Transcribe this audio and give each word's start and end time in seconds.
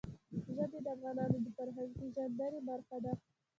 ژبې 0.55 0.79
د 0.85 0.87
افغانانو 0.95 1.37
د 1.45 1.47
فرهنګي 1.57 1.95
پیژندنې 2.01 2.59
برخه 2.69 2.97
ده. 3.03 3.13